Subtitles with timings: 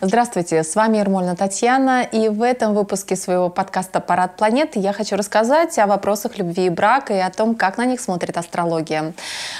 [0.00, 5.16] Здравствуйте, с вами Ермольна Татьяна, и в этом выпуске своего подкаста «Парад планеты» я хочу
[5.16, 9.12] рассказать о вопросах любви и брака и о том, как на них смотрит астрология.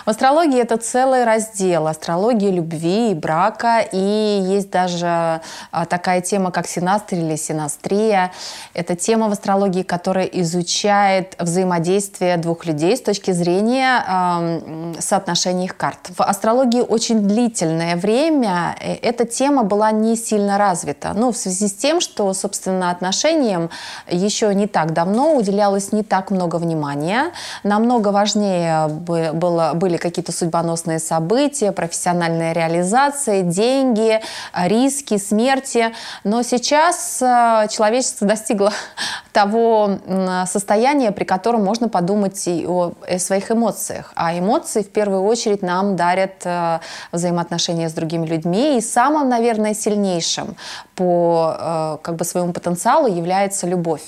[0.06, 5.40] В астрологии это целый раздел астрологии любви и брака, и есть даже
[5.72, 8.30] а, такая тема, как синастрия или синастрия.
[8.74, 15.76] Это тема в астрологии, которая изучает взаимодействие двух людей с точки зрения э, соотношения их
[15.76, 16.10] карт.
[16.16, 21.12] В астрологии очень длительное время э, эта тема была не сильно развита.
[21.14, 23.70] Ну, в связи с тем, что, собственно, отношениям
[24.10, 27.32] еще не так давно уделялось не так много внимания.
[27.62, 34.20] Намного важнее было, были какие-то судьбоносные события, профессиональная реализация, деньги,
[34.54, 35.92] риски, смерти.
[36.24, 38.72] Но сейчас э, человечество достигло
[39.32, 39.98] того
[40.46, 44.12] состояния, при котором можно подумать и о своих эмоциях.
[44.14, 46.80] А эмоции в первую очередь нам дарят э,
[47.12, 48.78] взаимоотношения с другими людьми.
[48.78, 50.56] И самым, наверное, сильнее сильнейшим
[50.94, 54.02] по э, как бы своему потенциалу является любовь.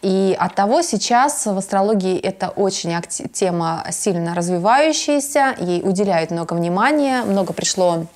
[0.00, 2.94] И от того сейчас в астрологии это очень
[3.32, 8.06] тема сильно развивающаяся, ей уделяют много внимания, много пришло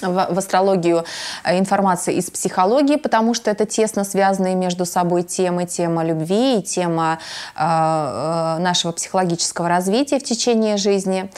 [0.00, 1.04] в, астрологию
[1.44, 6.62] э, информации из психологии, потому что это тесно связанные между собой темы, тема любви и
[6.62, 7.18] тема
[7.56, 11.30] э, э нашего психологического развития в течение жизни.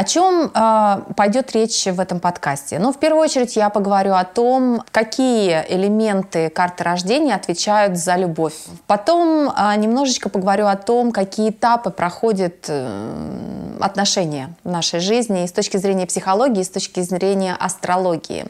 [0.00, 2.78] О чем э, пойдет речь в этом подкасте?
[2.78, 8.54] Ну, в первую очередь я поговорю о том, какие элементы карты рождения отвечают за любовь.
[8.86, 15.46] Потом э, немножечко поговорю о том, какие этапы проходят э, отношения в нашей жизни и
[15.46, 18.46] с точки зрения психологии, и с точки зрения астрологии.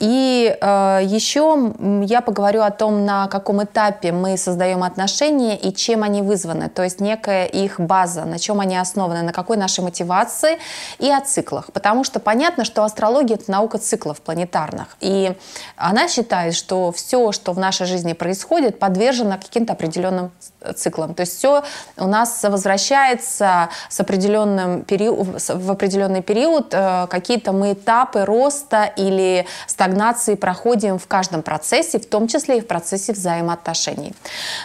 [0.00, 6.02] И э, еще я поговорю о том, на каком этапе мы создаем отношения и чем
[6.02, 10.58] они вызваны, то есть некая их база, на чем они основаны, на какой нашей мотивации
[10.98, 11.72] и о циклах.
[11.72, 14.96] Потому что понятно, что астрология– это наука циклов планетарных.
[15.00, 15.32] И
[15.76, 20.30] она считает, что все, что в нашей жизни происходит, подвержено каким-то определенным
[20.76, 21.14] циклам.
[21.14, 21.64] То есть все
[21.96, 30.34] у нас возвращается с определенным в определенный период, э, какие-то мы этапы роста или стагнации
[30.34, 34.14] проходим в каждом процессе, в том числе и в процессе взаимоотношений.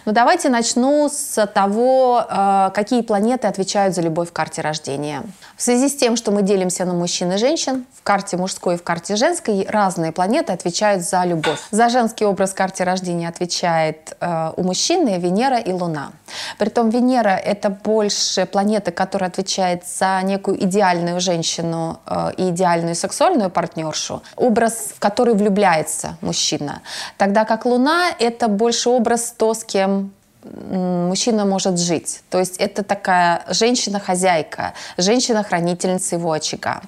[0.06, 5.24] Но давайте начну с того, э, какие планеты отвечают за любовь в карте рождения.
[5.56, 8.78] В связи с тем, что мы делимся на мужчин и женщин, в карте мужской и
[8.78, 11.60] в карте женской разные планеты отвечают за любовь.
[11.72, 16.12] За женский образ в карте рождения отвечает э, у мужчины Венера и Луна.
[16.58, 23.50] Притом Венера— это больше планета, которая отвечает за некую идеальную женщину э, и идеальную сексуальную
[23.50, 26.82] партнершу, образ, в который влюбляется мужчина.
[27.18, 30.12] Тогда как Луна— это больше образ то, с кем
[30.70, 32.22] мужчина может жить.
[32.30, 36.82] То есть это такая женщина-хозяйка, женщина-хранительница его очага.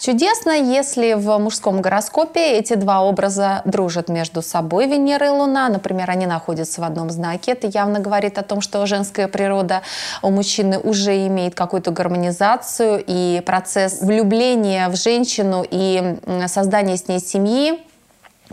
[0.00, 5.68] Чудесно, если в мужском гороскопе эти два образа дружат между собой, Венера и Луна.
[5.68, 7.52] Например, они находятся в одном знаке.
[7.52, 9.82] Это явно говорит о том, что женская природа
[10.22, 17.20] у мужчины уже имеет какую-то гармонизацию, и процесс влюбления в женщину и создания с ней
[17.20, 17.84] семьи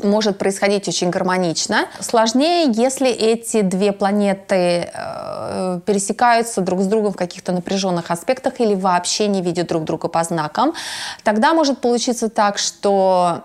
[0.03, 1.87] может происходить очень гармонично.
[1.99, 4.89] Сложнее, если эти две планеты
[5.51, 10.07] э, пересекаются друг с другом в каких-то напряженных аспектах или вообще не видят друг друга
[10.07, 10.73] по знакам.
[11.23, 13.41] Тогда может получиться так, что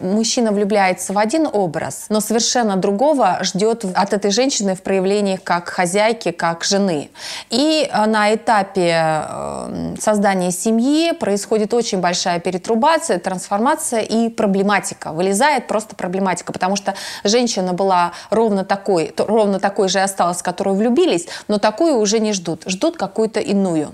[0.00, 5.68] мужчина влюбляется в один образ, но совершенно другого ждет от этой женщины в проявлениях как
[5.68, 7.10] хозяйки, как жены.
[7.50, 15.12] И э, на этапе э, создания семьи происходит очень большая перетрубация, трансформация и проблематика.
[15.12, 20.76] Вылезает просто проблематика, потому что женщина была ровно такой, ровно такой же осталась, в которую
[20.76, 23.92] влюбились, но такую уже не ждут, ждут какую-то иную.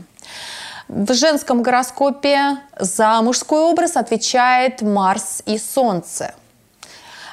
[0.88, 6.34] В женском гороскопе за мужской образ отвечает Марс и Солнце.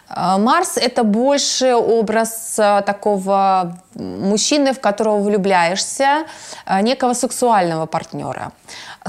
[0.09, 6.25] А, Марс– это больше образ а, такого мужчины, в которого влюбляешься,
[6.65, 8.51] а, некого сексуального партнера.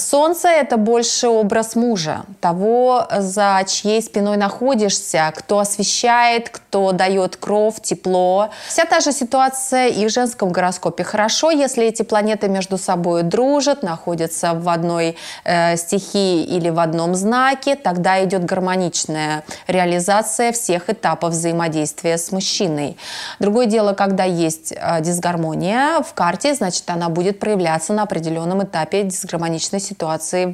[0.01, 7.81] Солнце– это больше образ мужа, того, за чьей спиной находишься, кто освещает, кто дает кровь,
[7.83, 8.51] тепло.
[8.67, 11.05] Вся та же ситуация и в женском гороскопе.
[11.05, 17.15] Хорошо, если эти планеты между собой дружат, находятся в одной э, стихии или в одном
[17.15, 22.97] знаке, тогда идет гармоничная реализация всех этапов взаимодействия с мужчиной.
[23.39, 29.03] Другое дело, когда есть э, дисгармония в карте, значит, она будет проявляться на определенном этапе
[29.03, 29.90] дисгармоничной ситуации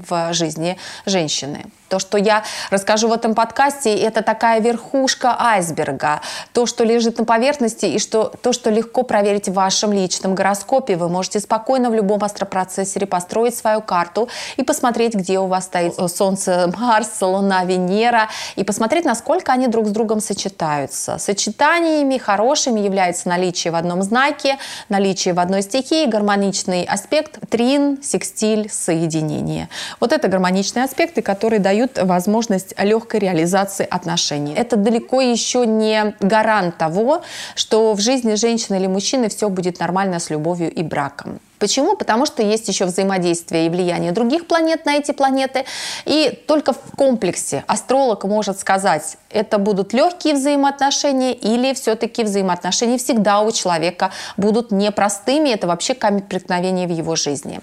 [0.09, 1.67] в жизни женщины.
[1.89, 6.21] То, что я расскажу в этом подкасте, это такая верхушка айсберга.
[6.53, 10.97] То, что лежит на поверхности, и что, то, что легко проверить в вашем личном гороскопе.
[10.97, 15.95] Вы можете спокойно в любом астропроцессоре построить свою карту и посмотреть, где у вас стоит
[16.11, 21.19] Солнце, Марс, Луна, Венера, и посмотреть, насколько они друг с другом сочетаются.
[21.19, 28.69] Сочетаниями хорошими является наличие в одном знаке, наличие в одной стихии, гармоничный аспект, трин, секстиль,
[28.71, 29.69] соединение.
[30.01, 34.55] Вот это гармоничные аспекты, которые дают дают возможность легкой реализации отношений.
[34.55, 37.23] Это далеко еще не гарант того,
[37.55, 41.39] что в жизни женщины или мужчины все будет нормально с любовью и браком.
[41.59, 41.97] Почему?
[41.97, 45.65] Потому что есть еще взаимодействие и влияние других планет на эти планеты.
[46.05, 53.41] И только в комплексе астролог может сказать, это будут легкие взаимоотношения или все-таки взаимоотношения всегда
[53.41, 55.51] у человека будут непростыми.
[55.51, 57.61] Это вообще камень преткновения в его жизни.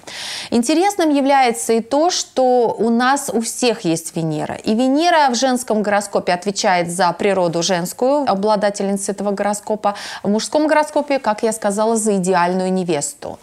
[0.51, 4.55] Интересным является и то, что у нас у всех есть Венера.
[4.55, 9.95] И Венера в женском гороскопе отвечает за природу женскую, обладательница этого гороскопа.
[10.21, 13.39] В мужском гороскопе, как я сказала, за идеальную невесту.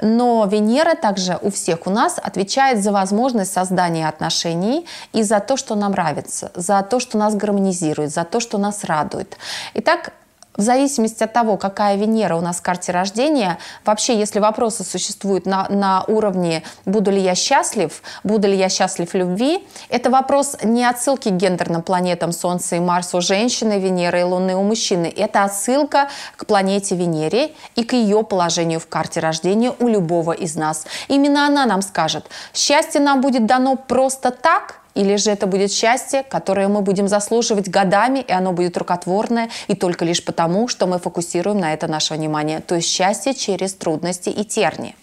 [0.00, 5.56] Но Венера также у всех у нас отвечает за возможность создания отношений и за то,
[5.56, 9.36] что нам нравится, за то, что нас гармонизирует, за то, что нас радует.
[9.74, 10.12] Итак,
[10.56, 15.46] в зависимости от того, какая Венера у нас в карте рождения, вообще, если вопросы существуют
[15.46, 20.56] на, на уровне «буду ли я счастлив?», «буду ли я счастлив в любви?», это вопрос
[20.62, 25.12] не отсылки к гендерным планетам Солнца и Марса у женщины, Венеры и Луны у мужчины.
[25.14, 30.54] Это отсылка к планете Венере и к ее положению в карте рождения у любого из
[30.54, 30.86] нас.
[31.08, 36.24] Именно она нам скажет, счастье нам будет дано просто так– или же это будет счастье,
[36.28, 40.98] которое мы будем заслуживать годами, и оно будет рукотворное, и только лишь потому, что мы
[40.98, 42.60] фокусируем на это наше внимание.
[42.60, 44.94] То есть счастье через трудности и терни.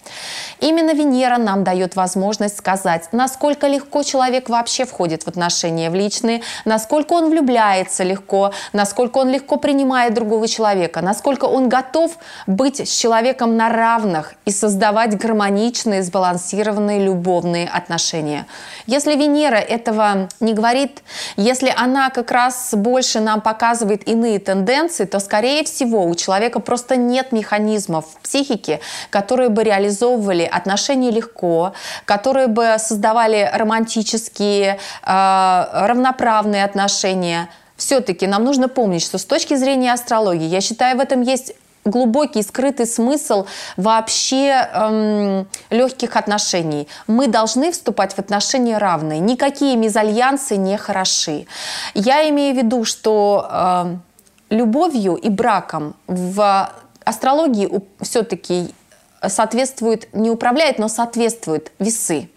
[0.60, 6.42] Именно Венера нам дает возможность сказать, насколько легко человек вообще входит в отношения в личные,
[6.64, 12.16] насколько он влюбляется легко, насколько он легко принимает другого человека, насколько он готов
[12.46, 18.46] быть с человеком на равных и создавать гармоничные, сбалансированные любовные отношения.
[18.86, 21.02] Если Венера– это этого не говорит.
[21.36, 26.96] Если она как раз больше нам показывает иные тенденции, то, скорее всего, у человека просто
[26.96, 28.80] нет механизмов в психике,
[29.10, 31.72] которые бы реализовывали отношения легко,
[32.04, 37.48] которые бы создавали романтические, э, равноправные отношения–
[37.82, 42.42] все-таки нам нужно помнить, что с точки зрения астрологии, я считаю, в этом есть глубокий
[42.42, 43.46] скрытый смысл
[43.76, 46.88] вообще эм, легких отношений.
[47.06, 49.18] Мы должны вступать в отношения равные.
[49.18, 51.46] Никакие мезальянсы не хороши.
[51.94, 53.96] Я имею в виду, что э,
[54.50, 56.70] любовью и браком в
[57.04, 57.68] астрологии
[58.00, 58.72] все-таки
[59.26, 62.28] соответствует, не управляет, но соответствуют весы.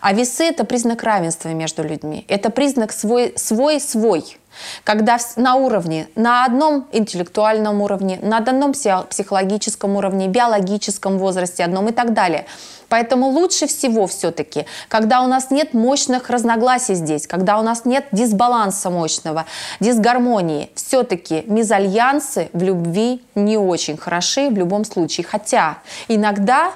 [0.00, 2.24] А весы– это признак равенства между людьми.
[2.28, 4.38] Это признак свой-свой.
[4.84, 11.92] Когда на уровне, на одном интеллектуальном уровне, на одном психологическом уровне, биологическом возрасте одном и
[11.92, 12.46] так далее.
[12.88, 18.06] Поэтому лучше всего все-таки, когда у нас нет мощных разногласий здесь, когда у нас нет
[18.12, 19.44] дисбаланса мощного,
[19.78, 25.26] дисгармонии, все-таки мезальянсы в любви не очень хороши в любом случае.
[25.26, 25.78] Хотя
[26.08, 26.72] иногда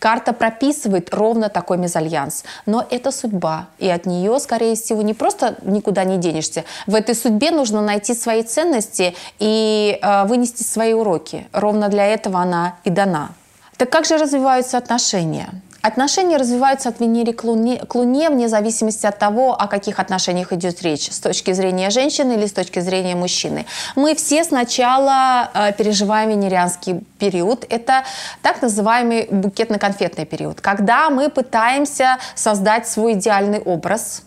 [0.00, 2.44] Карта прописывает ровно такой мезальянс.
[2.66, 3.66] Но это судьба.
[3.78, 6.64] И от нее, скорее всего, не просто никуда не денешься.
[6.86, 11.46] В этой судьбе нужно найти свои ценности и э, вынести свои уроки.
[11.52, 13.30] Ровно для этого она и дана.
[13.76, 15.50] Так как же развиваются отношения?
[15.82, 20.52] Отношения развиваются от Венеры к Луне, к Луне вне зависимости от того, о каких отношениях
[20.52, 23.64] идет речь, с точки зрения женщины или с точки зрения мужчины.
[23.96, 27.64] Мы все сначала э, переживаем венерианский период.
[27.70, 28.04] Это
[28.42, 34.22] так называемый букетно-конфетный период, когда мы пытаемся создать свой идеальный образ,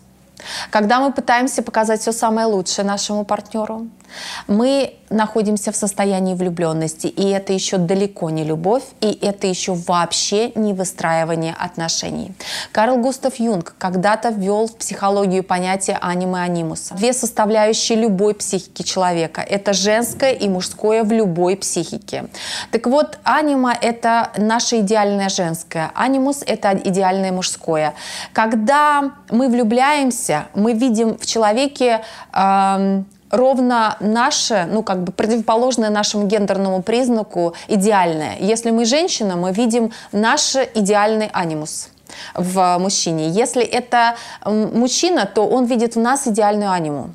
[0.70, 3.86] когда мы пытаемся показать все самое лучшее нашему партнеру,
[4.46, 10.50] мы находимся в состоянии влюбленности, и это еще далеко не любовь, и это еще вообще
[10.54, 12.32] не выстраивание отношений.
[12.72, 16.94] Карл Густав Юнг когда-то ввел в психологию понятие анимы анимуса.
[16.94, 19.40] Две составляющие любой психики человека.
[19.40, 22.26] Это женское и мужское в любой психике.
[22.70, 27.94] Так вот, анима– это наше идеальное женское, анимус– это идеальное мужское.
[28.32, 30.23] Когда мы влюбляемся,
[30.54, 32.02] мы видим в человеке
[32.32, 38.36] э, ровно наше, ну как бы противоположное нашему гендерному признаку идеальное.
[38.40, 41.88] Если мы женщина, мы видим наш идеальный анимус
[42.34, 43.28] в мужчине.
[43.28, 44.14] Если это
[44.44, 47.10] мужчина, то он видит в нас идеальную аниму.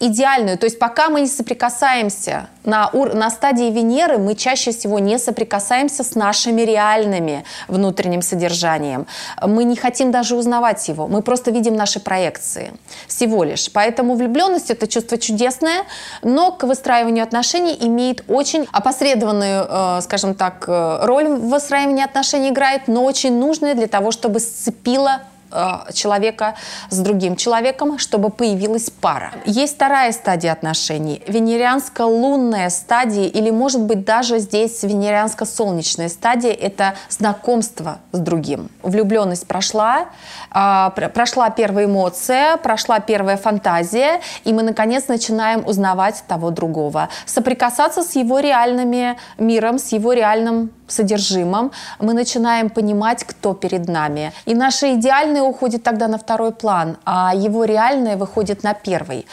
[0.00, 0.58] Идеальную.
[0.58, 6.02] То есть пока мы не соприкасаемся на, на стадии Венеры, мы чаще всего не соприкасаемся
[6.04, 9.06] с нашими реальными внутренним содержанием.
[9.42, 11.06] Мы не хотим даже узнавать его.
[11.06, 12.72] Мы просто видим наши проекции
[13.06, 13.70] всего лишь.
[13.72, 15.84] Поэтому влюбленность– это чувство чудесное,
[16.22, 22.50] но к выстраиванию отношений имеет очень опосредованную, э, скажем так, э, роль в выстраивании отношений
[22.50, 25.22] играет, но очень нужная для того, чтобы сцепила
[25.54, 26.56] Э, человека
[26.90, 29.30] с другим человеком, чтобы появилась пара.
[29.44, 37.98] Есть вторая стадия отношений, венерианско-лунная стадия, или может быть даже здесь венерианско-солнечная стадия, это знакомство
[38.10, 38.68] с другим.
[38.82, 40.06] Влюбленность прошла,
[40.50, 48.02] а, прошла первая эмоция, прошла первая фантазия, и мы наконец начинаем узнавать того другого, соприкасаться
[48.02, 54.32] с его реальным миром, с его реальным содержимым, мы начинаем понимать, кто перед нами.
[54.46, 59.26] И наше идеальное уходит тогда на второй план, а его реальное выходит на первый.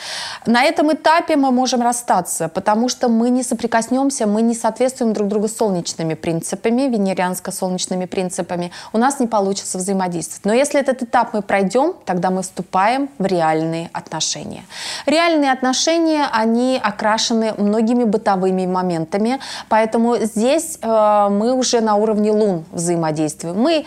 [0.45, 5.27] На этом этапе мы можем расстаться, потому что мы не соприкоснемся, мы не соответствуем друг
[5.27, 8.71] другу солнечными принципами, венерианско-солнечными принципами.
[8.93, 10.45] У нас не получится взаимодействовать.
[10.45, 14.63] Но если этот этап мы пройдем, тогда мы вступаем в реальные отношения.
[15.05, 19.39] Реальные отношения, они окрашены многими бытовыми моментами,
[19.69, 23.59] поэтому здесь э, мы уже на уровне лун взаимодействуем.
[23.59, 23.85] Мы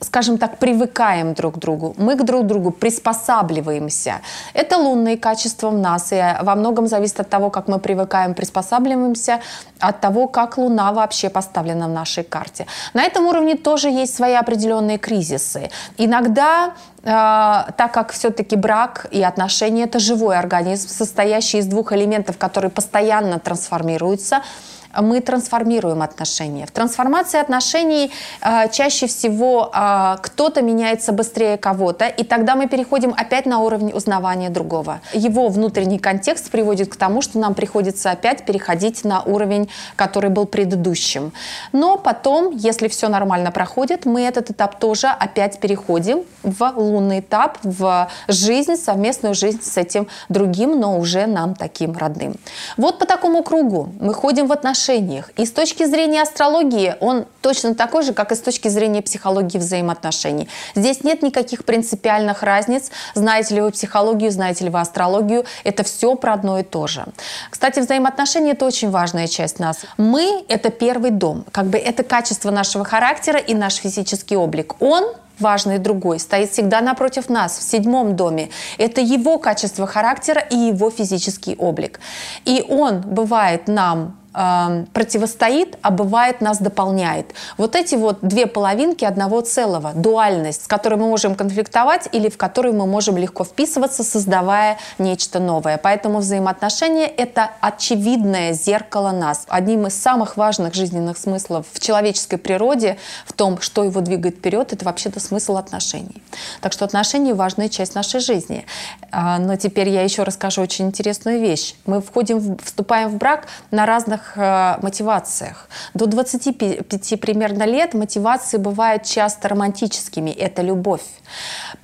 [0.00, 4.20] скажем так, привыкаем друг к другу, мы к друг другу приспосабливаемся.
[4.54, 9.40] Это лунные качества в нас, и во многом зависит от того, как мы привыкаем, приспосабливаемся,
[9.80, 12.66] от того, как Луна вообще поставлена в нашей карте.
[12.94, 15.70] На этом уровне тоже есть свои определенные кризисы.
[15.96, 22.38] Иногда э, так как все-таки брак и отношения– это живой организм, состоящий из двух элементов,
[22.38, 24.42] которые постоянно трансформируются–
[25.02, 26.66] мы трансформируем отношения.
[26.66, 33.14] В трансформации отношений э, чаще всего э, кто-то меняется быстрее кого-то, и тогда мы переходим
[33.16, 35.00] опять на уровень узнавания другого.
[35.12, 40.46] Его внутренний контекст приводит к тому, что нам приходится опять переходить на уровень, который был
[40.46, 41.32] предыдущим.
[41.72, 47.58] Но потом, если все нормально проходит, мы этот этап тоже опять переходим в лунный этап,
[47.62, 52.36] в жизнь, совместную жизнь с этим другим, но уже нам таким родным.
[52.76, 55.30] Вот по такому кругу мы ходим в отношения отношениях.
[55.36, 59.58] И с точки зрения астрологии он точно такой же, как и с точки зрения психологии
[59.58, 60.48] взаимоотношений.
[60.74, 62.90] Здесь нет никаких принципиальных разниц.
[63.14, 65.44] Знаете ли вы психологию, знаете ли вы астрологию.
[65.64, 67.04] Это все про одно и то же.
[67.50, 69.78] Кстати, взаимоотношения– это очень важная часть нас.
[69.96, 71.44] Мы– это первый дом.
[71.52, 74.74] Как бы это качество нашего характера и наш физический облик.
[74.80, 75.04] Он
[75.40, 78.50] важный другой, стоит всегда напротив нас, в седьмом доме.
[78.76, 82.00] Это его качество характера и его физический облик.
[82.44, 87.32] И он бывает нам противостоит, а бывает нас дополняет.
[87.56, 92.36] Вот эти вот две половинки одного целого, дуальность, с которой мы можем конфликтовать или в
[92.36, 95.78] которой мы можем легко вписываться, создавая нечто новое.
[95.78, 99.44] Поэтому взаимоотношения– это очевидное зеркало нас.
[99.48, 104.72] Одним из самых важных жизненных смыслов в человеческой природе, в том, что его двигает вперед,
[104.72, 106.22] это вообще-то смысл отношений.
[106.60, 108.66] Так что отношения– важная часть нашей жизни.
[109.10, 111.74] А, но теперь я еще расскажу очень интересную вещь.
[111.86, 115.68] Мы входим, вступаем в брак на разных разных э, мотивациях.
[115.94, 120.30] До 25 примерно лет мотивации бывают часто романтическими.
[120.30, 121.02] Это любовь.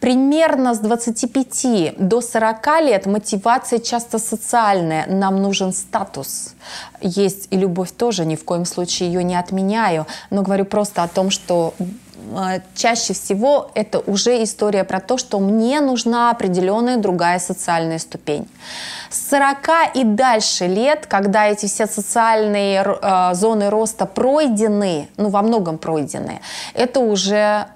[0.00, 5.06] Примерно с 25 до 40 лет мотивация часто социальная.
[5.06, 6.54] Нам нужен статус.
[7.00, 10.06] Есть и любовь тоже, ни в коем случае ее не отменяю.
[10.30, 11.74] Но говорю просто о том, что
[12.74, 18.48] чаще всего это уже история про то, что мне нужна определенная другая социальная ступень.
[19.10, 25.42] С 40 и дальше лет, когда эти все социальные э, зоны роста пройдены, ну во
[25.42, 26.40] многом пройдены,
[26.74, 27.66] это уже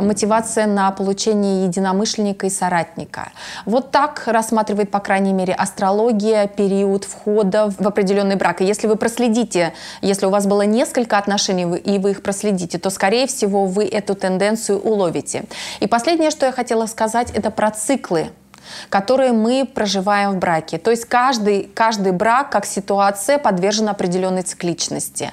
[0.00, 3.32] мотивация на получение единомышленника и соратника.
[3.64, 8.60] Вот так рассматривает, по крайней мере, астрология период входа в определенный брак.
[8.60, 12.90] И если вы проследите, если у вас было несколько отношений, и вы их проследите, то,
[12.90, 15.44] скорее всего, вы эту тенденцию уловите.
[15.80, 18.30] И последнее, что я хотела сказать, это про циклы
[18.88, 20.78] которые мы проживаем в браке.
[20.78, 25.32] То есть каждый, каждый брак, как ситуация, подвержен определенной цикличности.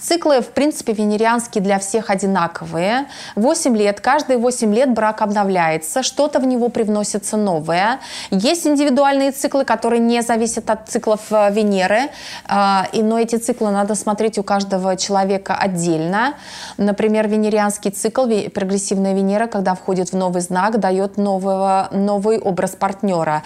[0.00, 3.06] Циклы, в принципе, венерианские для всех одинаковые.
[3.36, 8.00] 8 лет, каждые 8 лет брак обновляется, что-то в него привносится новое.
[8.30, 12.10] Есть индивидуальные циклы, которые не зависят от циклов э, Венеры,
[12.46, 16.34] а, но эти циклы надо смотреть у каждого человека отдельно.
[16.76, 22.76] Например, венерианский цикл, прогрессивная Венера, когда входит в новый знак, дает нового, новый образ образ
[22.76, 23.42] партнера.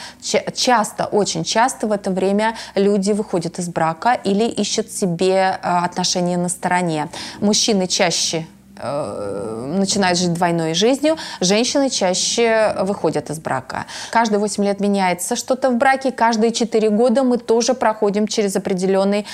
[0.54, 6.38] Часто, очень часто в это время люди выходят из брака или ищут себе э, отношения
[6.38, 7.08] на стороне.
[7.40, 8.46] Мужчины чаще
[8.82, 13.86] начинают жить двойной жизнью, женщины чаще выходят из брака.
[14.10, 19.26] Каждые 8 лет меняется что-то в браке, каждые 4 года мы тоже проходим через определенный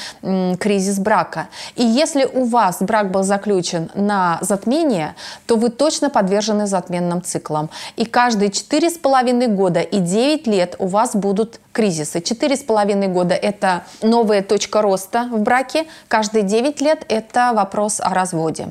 [0.58, 1.48] кризис брака.
[1.74, 5.14] И если у вас брак был заключен на затмение,
[5.46, 7.70] то вы точно подвержены затменным циклам.
[7.96, 12.18] И каждые 4,5 года и 9 лет у вас будут кризисы.
[12.20, 18.68] 4,5 года– это новая точка роста в браке, каждые 9 лет– это вопрос о разводе.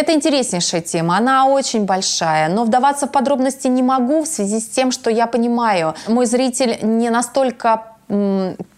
[0.00, 4.66] Это интереснейшая тема, она очень большая, но вдаваться в подробности не могу в связи с
[4.66, 7.82] тем, что я понимаю, мой зритель не настолько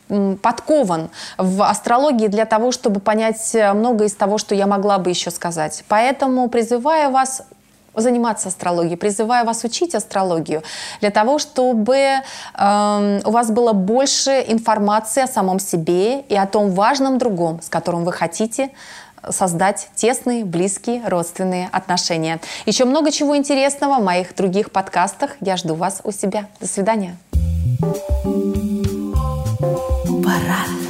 [0.09, 5.31] подкован в астрологии для того, чтобы понять многое из того, что я могла бы еще
[5.31, 5.85] сказать.
[5.87, 7.43] Поэтому призываю вас
[7.95, 10.63] заниматься астрологией, призываю вас учить астрологию
[11.01, 16.71] для того, чтобы э, у вас было больше информации о самом себе и о том
[16.71, 18.71] важном другом, с которым вы хотите
[19.31, 22.41] создать тесные, близкие, родственные отношения.
[22.67, 25.37] Еще много чего интересного в моих других подкастах.
[25.41, 26.47] Я жду вас у себя.
[26.61, 27.17] До свидания.
[30.25, 30.82] Парад.